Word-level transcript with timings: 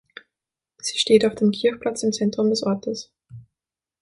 Sie 0.79 0.97
steht 0.97 1.25
auf 1.27 1.35
dem 1.35 1.51
Kirchplatz 1.51 2.01
im 2.01 2.11
Zentrum 2.11 2.49
des 2.49 2.63
Ortes. 2.63 3.13